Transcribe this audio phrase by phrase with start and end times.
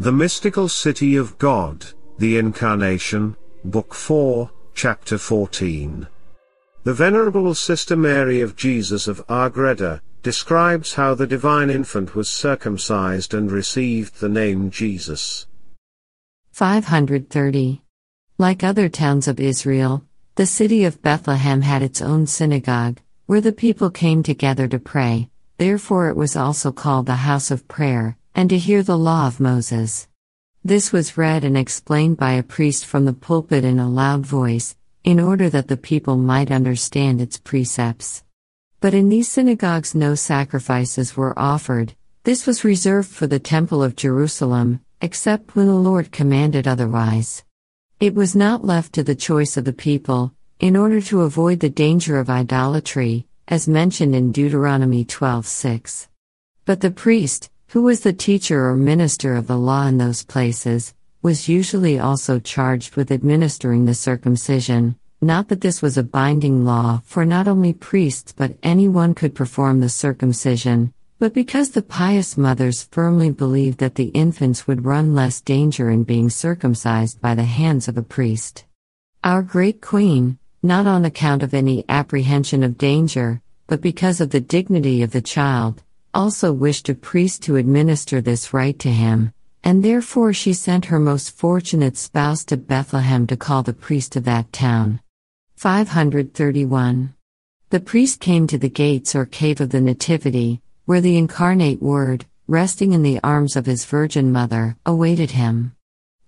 [0.00, 1.84] The Mystical City of God,
[2.16, 6.06] The Incarnation, Book 4, Chapter 14.
[6.84, 13.34] The Venerable Sister Mary of Jesus of Agreda describes how the divine infant was circumcised
[13.34, 15.46] and received the name Jesus.
[16.52, 17.82] 530.
[18.38, 20.02] Like other towns of Israel,
[20.34, 25.28] the city of Bethlehem had its own synagogue, where the people came together to pray,
[25.58, 29.40] therefore it was also called the house of prayer, and to hear the law of
[29.40, 30.08] Moses.
[30.64, 34.76] This was read and explained by a priest from the pulpit in a loud voice,
[35.04, 38.22] in order that the people might understand its precepts.
[38.80, 41.94] But in these synagogues no sacrifices were offered,
[42.24, 47.44] this was reserved for the Temple of Jerusalem, except when the Lord commanded otherwise.
[47.98, 51.70] It was not left to the choice of the people, in order to avoid the
[51.70, 56.08] danger of idolatry, as mentioned in Deuteronomy 12:6.
[56.66, 60.92] But the priest, who was the teacher or minister of the law in those places,
[61.22, 64.96] was usually also charged with administering the circumcision.
[65.20, 69.78] Not that this was a binding law, for not only priests but anyone could perform
[69.78, 75.40] the circumcision, but because the pious mothers firmly believed that the infants would run less
[75.40, 78.64] danger in being circumcised by the hands of a priest.
[79.22, 84.40] Our great queen, not on account of any apprehension of danger, but because of the
[84.40, 89.84] dignity of the child, also wished a priest to administer this rite to him, and
[89.84, 94.52] therefore she sent her most fortunate spouse to Bethlehem to call the priest of that
[94.52, 95.00] town.
[95.56, 97.14] 531.
[97.70, 102.26] The priest came to the gates or cave of the Nativity, where the incarnate Word,
[102.48, 105.76] resting in the arms of his Virgin Mother, awaited him.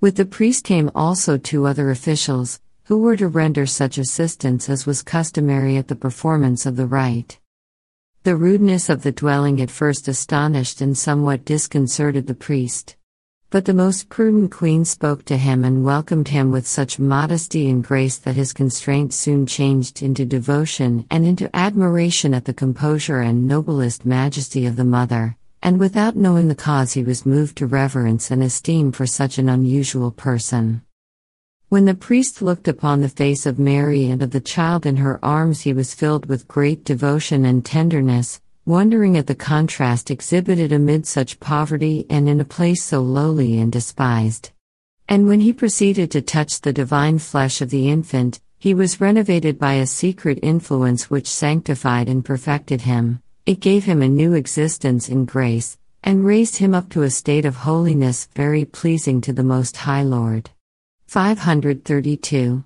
[0.01, 4.87] With the priest came also two other officials, who were to render such assistance as
[4.87, 7.39] was customary at the performance of the rite.
[8.25, 12.95] The rudeness of the dwelling at first astonished and somewhat disconcerted the priest.
[13.51, 17.83] But the most prudent queen spoke to him and welcomed him with such modesty and
[17.83, 23.49] grace that his constraint soon changed into devotion and into admiration at the composure and
[23.49, 28.31] noblest majesty of the mother, and without knowing the cause he was moved to reverence
[28.31, 30.83] and esteem for such an unusual person.
[31.73, 35.19] When the priest looked upon the face of Mary and of the child in her
[35.25, 41.07] arms, he was filled with great devotion and tenderness, wondering at the contrast exhibited amid
[41.07, 44.51] such poverty and in a place so lowly and despised.
[45.09, 49.59] And when he proceeded to touch the divine flesh of the infant, he was renovated
[49.59, 53.23] by a secret influence which sanctified and perfected him.
[53.47, 57.47] It gave him a new existence in grace, and raised him up to a state
[57.47, 60.51] of holiness very pleasing to the Most High Lord.
[61.13, 62.65] 532.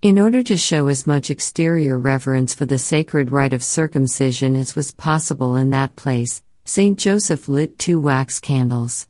[0.00, 4.74] In order to show as much exterior reverence for the sacred rite of circumcision as
[4.74, 9.08] was possible in that place, Saint Joseph lit two wax candles.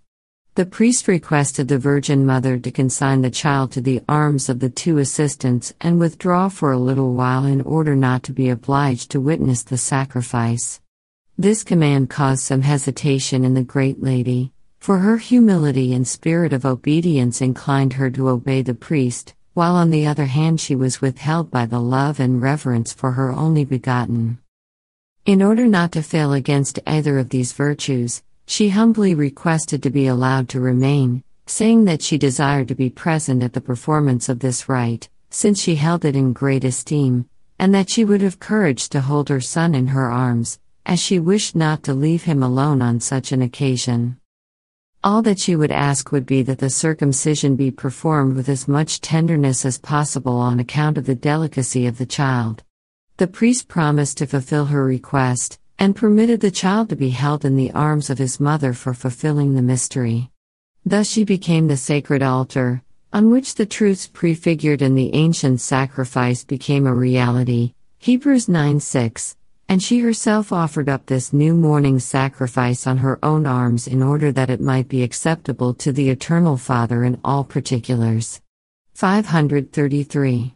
[0.56, 4.68] The priest requested the Virgin Mother to consign the child to the arms of the
[4.68, 9.20] two assistants and withdraw for a little while in order not to be obliged to
[9.20, 10.80] witness the sacrifice.
[11.38, 16.64] This command caused some hesitation in the great lady, for her humility and spirit of
[16.64, 21.48] obedience inclined her to obey the priest, while on the other hand she was withheld
[21.52, 24.36] by the love and reverence for her only begotten.
[25.24, 30.08] In order not to fail against either of these virtues, she humbly requested to be
[30.08, 34.68] allowed to remain, saying that she desired to be present at the performance of this
[34.68, 39.00] rite, since she held it in great esteem, and that she would have courage to
[39.00, 42.98] hold her son in her arms, as she wished not to leave him alone on
[42.98, 44.16] such an occasion.
[45.04, 49.00] All that she would ask would be that the circumcision be performed with as much
[49.00, 52.62] tenderness as possible on account of the delicacy of the child.
[53.16, 57.56] The priest promised to fulfill her request, and permitted the child to be held in
[57.56, 60.30] the arms of his mother for fulfilling the mystery.
[60.86, 66.44] Thus she became the sacred altar, on which the truths prefigured in the ancient sacrifice
[66.44, 67.74] became a reality.
[67.98, 69.36] Hebrews 9 6
[69.72, 74.30] and she herself offered up this new morning sacrifice on her own arms in order
[74.30, 78.38] that it might be acceptable to the Eternal Father in all particulars.
[78.92, 80.54] 533.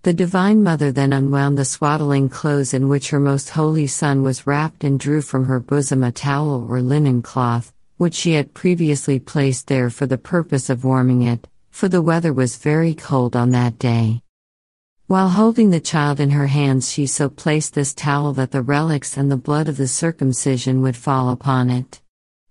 [0.00, 4.46] The Divine Mother then unwound the swaddling clothes in which her most holy Son was
[4.46, 9.20] wrapped and drew from her bosom a towel or linen cloth, which she had previously
[9.20, 13.50] placed there for the purpose of warming it, for the weather was very cold on
[13.50, 14.23] that day.
[15.06, 19.18] While holding the child in her hands, she so placed this towel that the relics
[19.18, 22.00] and the blood of the circumcision would fall upon it.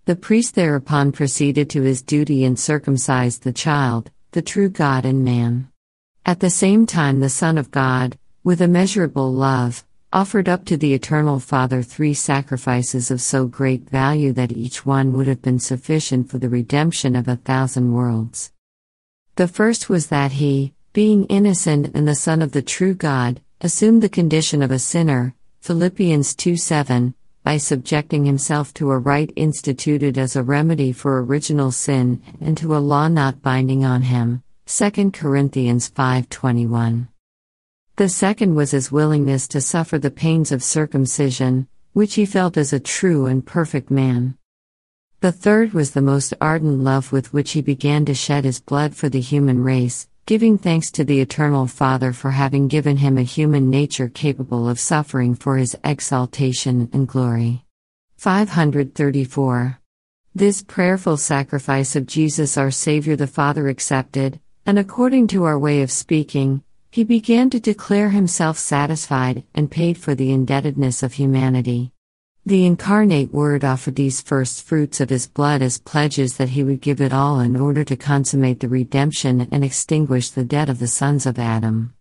[0.06, 5.26] The priest thereupon proceeded to his duty and circumcised the child, the true God and
[5.26, 5.70] man.
[6.28, 10.94] At the same time, the Son of God, with immeasurable love, offered up to the
[10.94, 16.30] Eternal Father three sacrifices of so great value that each one would have been sufficient
[16.30, 18.52] for the redemption of a thousand worlds.
[19.38, 24.04] The first was that he, being innocent and the Son of the true God, assumed
[24.04, 30.20] the condition of a sinner, Philippians 2 7, by subjecting himself to a rite instituted
[30.20, 35.12] as a remedy for original sin and to a law not binding on him, 2
[35.12, 37.08] Corinthians 5:21.
[37.96, 42.72] The second was his willingness to suffer the pains of circumcision, which he felt as
[42.72, 44.38] a true and perfect man.
[45.22, 48.94] The third was the most ardent love with which he began to shed his blood
[48.94, 53.24] for the human race, giving thanks to the Eternal Father for having given him a
[53.24, 57.66] human nature capable of suffering for his exaltation and glory.
[58.16, 59.80] 534.
[60.34, 65.82] This prayerful sacrifice of Jesus our Savior the Father accepted, and according to our way
[65.82, 71.93] of speaking, he began to declare himself satisfied and paid for the indebtedness of humanity.
[72.46, 76.82] The incarnate Word offered these first fruits of his blood as pledges that he would
[76.82, 80.88] give it all in order to consummate the redemption and extinguish the debt of the
[80.88, 81.94] sons of Adam.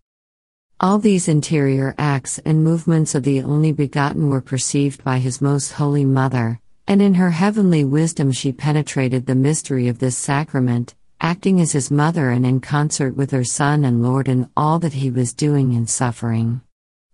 [0.80, 5.74] All these interior acts and movements of the only begotten were perceived by his most
[5.74, 6.58] holy mother,
[6.88, 11.88] and in her heavenly wisdom she penetrated the mystery of this sacrament, acting as his
[11.88, 15.76] mother and in concert with her Son and Lord in all that he was doing
[15.76, 16.62] and suffering.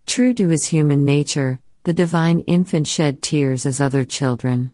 [0.07, 4.71] True to his human nature, the divine infant shed tears as other children.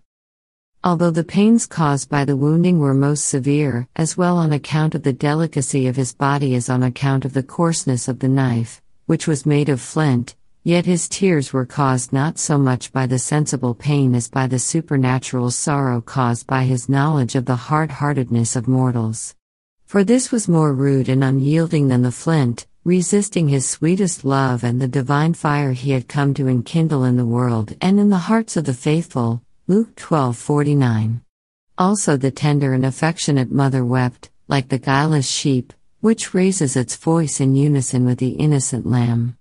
[0.84, 5.04] Although the pains caused by the wounding were most severe, as well on account of
[5.04, 9.28] the delicacy of his body as on account of the coarseness of the knife, which
[9.28, 10.36] was made of flint,
[10.68, 14.58] Yet his tears were caused not so much by the sensible pain as by the
[14.58, 19.36] supernatural sorrow caused by his knowledge of the hard heartedness of mortals.
[19.86, 24.80] For this was more rude and unyielding than the flint, resisting his sweetest love and
[24.80, 28.56] the divine fire he had come to enkindle in the world and in the hearts
[28.56, 29.42] of the faithful.
[29.68, 31.22] Luke 12:49.
[31.80, 37.42] Also the tender and affectionate mother wept, like the guileless sheep, which raises its voice
[37.42, 39.36] in unison with the innocent lamb.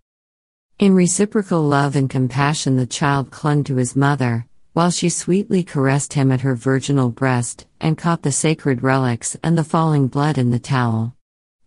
[0.78, 6.14] In reciprocal love and compassion, the child clung to his mother, while she sweetly caressed
[6.14, 10.50] him at her virginal breast, and caught the sacred relics and the falling blood in
[10.50, 11.14] the towel.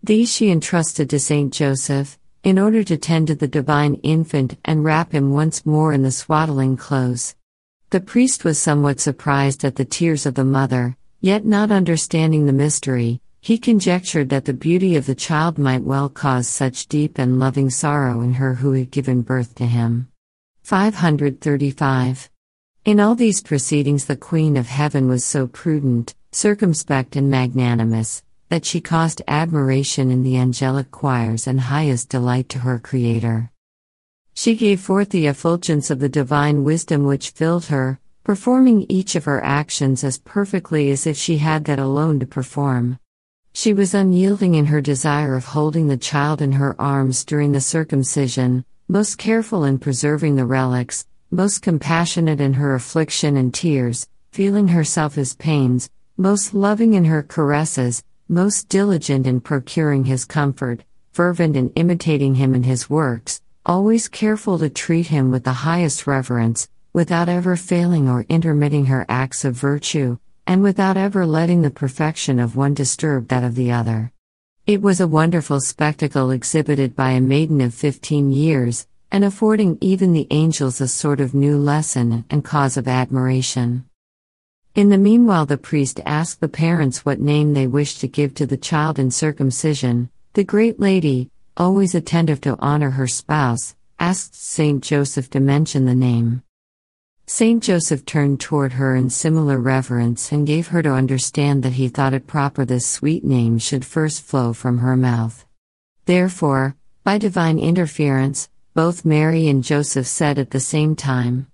[0.07, 4.81] These she entrusted to Saint Joseph, in order to tend to the divine infant and
[4.81, 7.36] wrap him once more in the swaddling clothes.
[7.89, 12.54] The priest was somewhat surprised at the tears of the mother, yet not understanding the
[12.54, 17.38] mystery, he conjectured that the beauty of the child might well cause such deep and
[17.38, 20.07] loving sorrow in her who had given birth to him.
[20.63, 22.30] 535.
[22.86, 28.66] In all these proceedings, the Queen of Heaven was so prudent, circumspect, and magnanimous, that
[28.66, 33.52] she caused admiration in the angelic choirs and highest delight to her Creator.
[34.34, 39.26] She gave forth the effulgence of the divine wisdom which filled her, performing each of
[39.26, 43.00] her actions as perfectly as if she had that alone to perform.
[43.54, 47.62] She was unyielding in her desire of holding the child in her arms during the
[47.62, 54.68] circumcision, most careful in preserving the relics, most compassionate in her affliction and tears, feeling
[54.68, 61.56] herself his pains, most loving in her caresses, most diligent in procuring his comfort, fervent
[61.56, 66.69] in imitating him in his works, always careful to treat him with the highest reverence,
[66.93, 72.39] without ever failing or intermitting her acts of virtue, and without ever letting the perfection
[72.39, 74.12] of one disturb that of the other.
[74.65, 80.12] It was a wonderful spectacle exhibited by a maiden of fifteen years, and affording even
[80.12, 83.86] the angels a sort of new lesson and cause of admiration.
[84.77, 88.46] In the meanwhile, the priest asked the parents what name they wished to give to
[88.46, 90.12] the child in circumcision.
[90.34, 95.96] The great lady, always attentive to honor her spouse, asked Saint Joseph to mention the
[95.96, 96.43] name.
[97.25, 101.88] Saint Joseph turned toward her in similar reverence and gave her to understand that he
[101.88, 105.43] thought it proper this sweet name should first flow from her mouth.
[106.05, 111.48] Therefore, by divine interference, both Mary and Joseph said at the same time,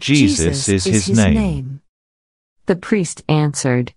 [0.00, 1.34] Jesus, is, his, name.
[1.34, 1.80] name.
[2.66, 3.94] The priest answered,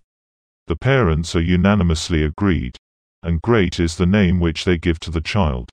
[0.66, 2.76] The parents are unanimously agreed,
[3.22, 5.70] and great is the name which they give to the child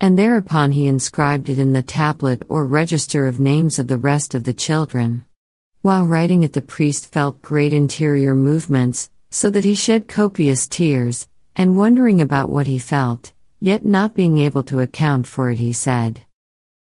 [0.00, 4.34] and thereupon he inscribed it in the tablet or register of names of the rest
[4.34, 5.24] of the children.
[5.82, 11.28] While writing it, the priest felt great interior movements, so that he shed copious tears,
[11.54, 15.72] and wondering about what he felt, yet not being able to account for it, he
[15.72, 16.22] said,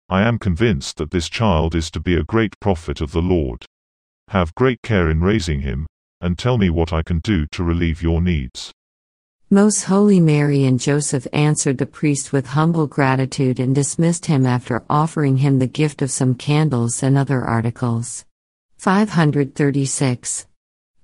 [0.09, 3.64] I am convinced that this child is to be a great prophet of the Lord.
[4.28, 5.87] Have great care in raising him,
[6.21, 8.73] and tell me what I can do to relieve your needs.
[9.50, 14.83] Most Holy Mary and Joseph answered the priest with humble gratitude and dismissed him after
[14.90, 18.25] offering him the gift of some candles and other articles.
[18.78, 20.47] 536.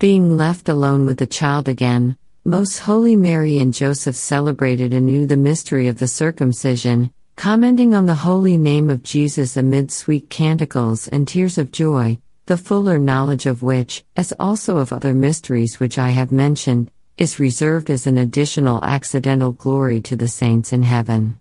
[0.01, 5.37] Being left alone with the child again, Most Holy Mary and Joseph celebrated anew the
[5.37, 11.29] mystery of the circumcision, commenting on the holy name of Jesus amid sweet canticles and
[11.29, 12.19] tears of joy,
[12.51, 17.39] the fuller knowledge of which, as also of other mysteries which I have mentioned, is
[17.39, 21.39] reserved as an additional accidental glory to the saints in heaven.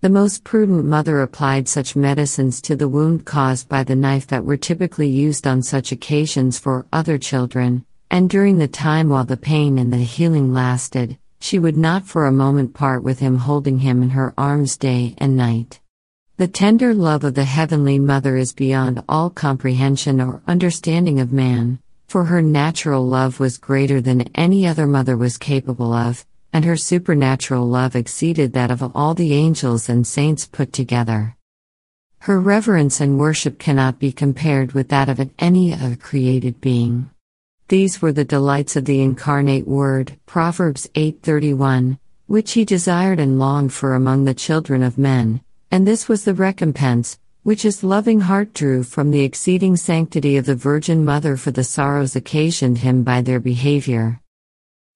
[0.00, 4.44] The most prudent mother applied such medicines to the wound caused by the knife that
[4.44, 9.36] were typically used on such occasions for other children, and during the time while the
[9.36, 13.78] pain and the healing lasted, she would not for a moment part with him, holding
[13.78, 15.78] him in her arms day and night.
[16.38, 21.78] The tender love of the Heavenly Mother is beyond all comprehension or understanding of man,
[22.08, 26.76] for her natural love was greater than any other mother was capable of, and her
[26.76, 31.34] supernatural love exceeded that of all the angels and saints put together.
[32.18, 37.08] Her reverence and worship cannot be compared with that of any other created being.
[37.68, 43.72] These were the delights of the incarnate Word, Proverbs 8:31, which he desired and longed
[43.72, 45.40] for among the children of men,
[45.70, 50.46] and this was the recompense, which his loving heart drew from the exceeding sanctity of
[50.46, 54.20] the Virgin Mother for the sorrows occasioned him by their behavior.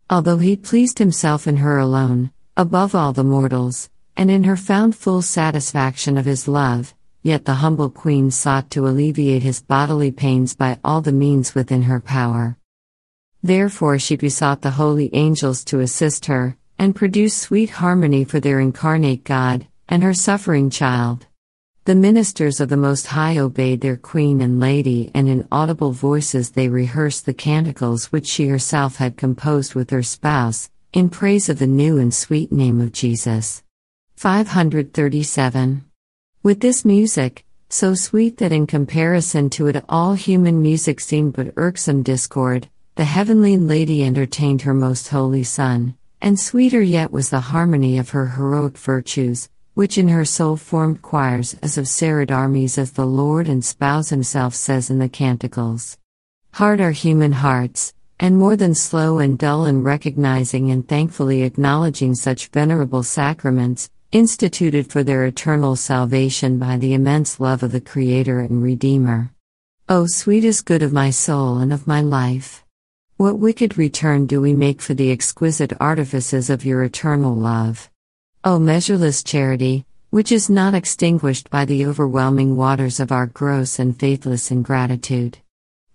[0.08, 4.96] Although he pleased himself in her alone, above all the mortals, and in her found
[4.96, 10.56] full satisfaction of his love, yet the humble queen sought to alleviate his bodily pains
[10.56, 12.56] by all the means within her power.
[13.42, 18.58] Therefore she besought the holy angels to assist her, and produce sweet harmony for their
[18.58, 21.26] incarnate God, and her suffering child.
[21.84, 26.50] The ministers of the Most High obeyed their queen and lady, and in audible voices
[26.50, 31.58] they rehearsed the canticles which she herself had composed with her spouse, in praise of
[31.58, 33.64] the new and sweet name of Jesus.
[34.16, 35.84] 537.
[36.42, 41.52] With this music, so sweet that in comparison to it all human music seemed but
[41.56, 47.40] irksome discord, the heavenly lady entertained her most holy Son, and sweeter yet was the
[47.40, 52.76] harmony of her heroic virtues, which in her soul formed choirs as of serried armies,
[52.76, 55.96] as the Lord and Spouse himself says in the Canticles.
[56.54, 62.14] Hard are human hearts, and more than slow and dull in recognizing and thankfully acknowledging
[62.14, 68.40] such venerable sacraments, instituted for their eternal salvation by the immense love of the Creator
[68.40, 69.32] and Redeemer.
[69.88, 72.64] O sweetest good of my soul and of my life!
[73.16, 77.88] What wicked return do we make for the exquisite artifices of your eternal love?
[78.42, 83.94] O measureless charity, which is not extinguished by the overwhelming waters of our gross and
[84.00, 85.36] faithless ingratitude.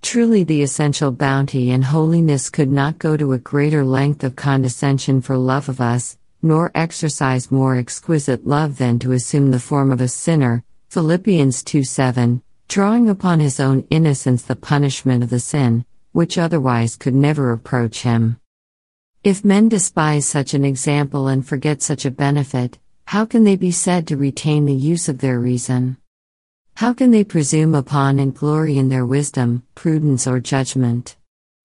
[0.03, 5.21] Truly, the essential bounty and holiness could not go to a greater length of condescension
[5.21, 9.99] for love of us, nor exercise more exquisite love than to assume the form of
[9.99, 10.63] a sinner.
[10.89, 16.95] Philippians 2 7, drawing upon his own innocence the punishment of the sin, which otherwise
[16.95, 18.39] could never approach him.
[19.25, 23.71] If men despise such an example and forget such a benefit, how can they be
[23.71, 25.97] said to retain the use of their reason?
[26.75, 31.15] How can they presume upon and glory in their wisdom, prudence, or judgment?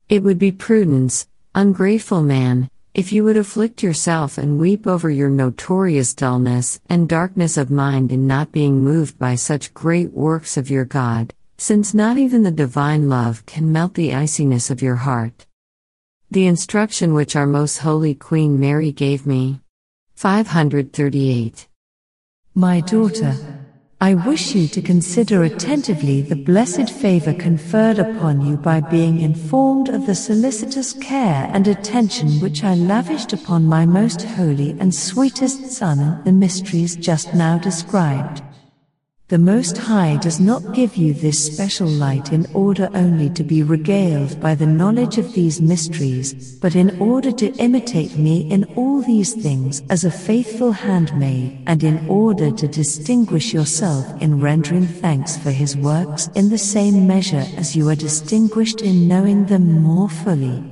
[0.08, 5.28] It would be prudence, ungrateful man, if you would afflict yourself and weep over your
[5.28, 10.70] notorious dullness and darkness of mind in not being moved by such great works of
[10.70, 15.44] your God, since not even the divine love can melt the iciness of your heart.
[16.32, 19.62] The instruction which our most holy Queen Mary gave me.
[20.14, 21.66] 538.
[22.54, 23.34] My daughter,
[24.00, 29.88] I wish you to consider attentively the blessed favor conferred upon you by being informed
[29.88, 35.72] of the solicitous care and attention which I lavished upon my most holy and sweetest
[35.72, 38.42] Son in the mysteries just now described.
[39.30, 43.62] The Most High does not give you this special light in order only to be
[43.62, 49.00] regaled by the knowledge of these mysteries, but in order to imitate me in all
[49.00, 55.36] these things as a faithful handmaid, and in order to distinguish yourself in rendering thanks
[55.36, 60.08] for His works in the same measure as you are distinguished in knowing them more
[60.08, 60.69] fully.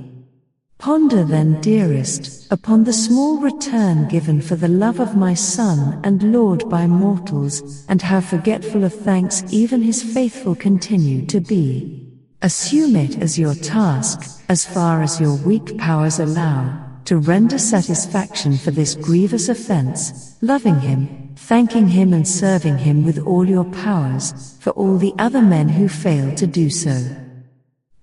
[0.79, 6.31] Ponder then, dearest, upon the small return given for the love of my Son and
[6.31, 12.07] Lord by mortals, and how forgetful of thanks even his faithful continue to be.
[12.41, 18.57] Assume it as your task, as far as your weak powers allow, to render satisfaction
[18.57, 24.55] for this grievous offense, loving him, thanking him and serving him with all your powers,
[24.61, 27.03] for all the other men who fail to do so.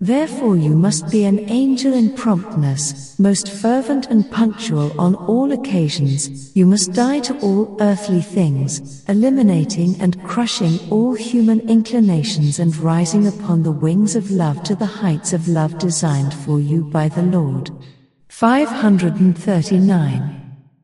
[0.00, 6.54] Therefore you must be an angel in promptness, most fervent and punctual on all occasions.
[6.54, 13.26] You must die to all earthly things, eliminating and crushing all human inclinations and rising
[13.26, 17.22] upon the wings of love to the heights of love designed for you by the
[17.22, 17.70] Lord.
[18.28, 20.42] 539.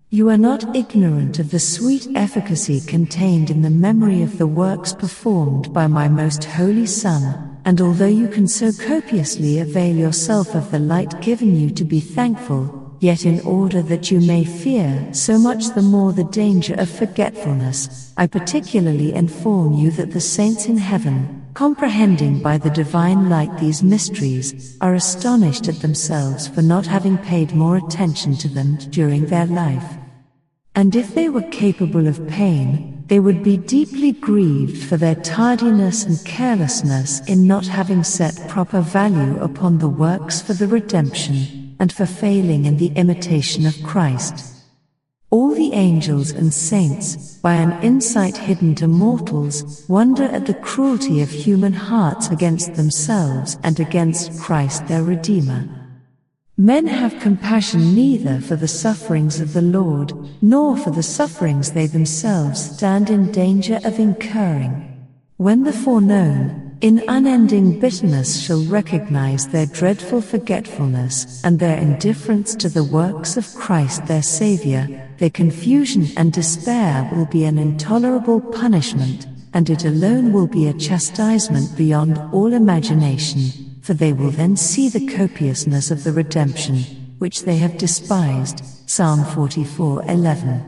[0.09, 4.95] You are not ignorant of the sweet efficacy contained in the memory of the works
[4.95, 10.71] performed by my most holy Son and although you can so copiously avail yourself of
[10.71, 15.39] the light given you to be thankful, yet in order that you may fear so
[15.39, 20.77] much the more the danger of forgetfulness, I particularly inform you that the saints in
[20.77, 27.19] heaven, comprehending by the divine light these mysteries, are astonished at themselves for not having
[27.19, 29.97] paid more attention to them during their life.
[30.75, 36.03] And if they were capable of pain, they would be deeply grieved for their tardiness
[36.07, 41.93] and carelessness in not having set proper value upon the works for the redemption, and
[41.93, 44.65] for failing in the imitation of Christ.
[45.29, 51.21] All the angels and saints, by an insight hidden to mortals, wonder at the cruelty
[51.21, 55.82] of human hearts against themselves and against Christ their Redeemer.
[56.63, 61.89] Men have compassion neither for the sufferings of the Lord, nor for the sufferings they
[61.89, 65.09] themselves stand in danger of incurring.
[65.39, 72.69] When the foreknown, in unending bitterness shall recognize their dreadful forgetfulness and their indifference to
[72.69, 74.87] the works of Christ their Savior,
[75.19, 80.75] their confusion and despair will be an intolerable punishment, and it alone will be a
[80.75, 86.79] chastisement beyond all imagination for they will then see the copiousness of the redemption,
[87.19, 88.63] which they have despised.
[88.87, 90.63] Psalm 44:11.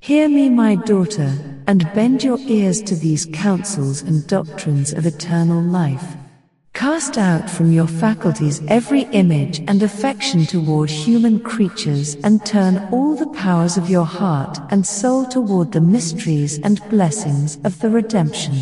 [0.00, 1.32] Hear me, my daughter,
[1.68, 6.16] and bend your ears to these counsels and doctrines of eternal life.
[6.72, 13.14] Cast out from your faculties every image and affection toward human creatures and turn all
[13.14, 18.56] the powers of your heart and soul toward the mysteries and blessings of the redemption.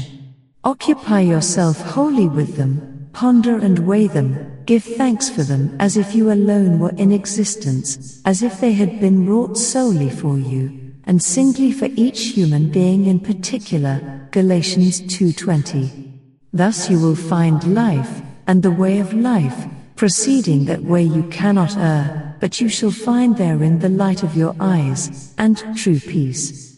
[0.64, 6.14] Occupy yourself wholly with them, ponder and weigh them, give thanks for them as if
[6.14, 11.22] you alone were in existence, as if they had been wrought solely for you, and
[11.22, 14.28] singly for each human being in particular.
[14.30, 15.90] Galatians 2:20.
[16.52, 21.76] Thus you will find life, and the way of life, proceeding that way you cannot
[21.76, 26.69] err, but you shall find therein the light of your eyes, and true peace.